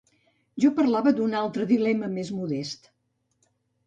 Jo 0.63 0.69
parlava 0.77 1.11
d'un 1.19 1.35
altre 1.41 1.67
dilema 1.71 2.09
més 2.13 2.31
modest. 2.39 2.89